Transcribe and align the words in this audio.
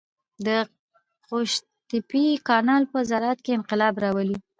د 0.45 0.47
قوشتېپې 1.27 2.25
کانال 2.47 2.83
په 2.91 2.99
زراعت 3.09 3.39
کې 3.45 3.51
انقلاب 3.59 3.93
راولي. 4.03 4.37